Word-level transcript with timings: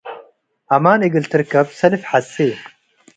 አማን 0.75 1.01
እግል 1.07 1.25
ትርከብ 1.31 1.67
ሰልፍ 1.79 2.01
ሐሴ። 2.09 2.35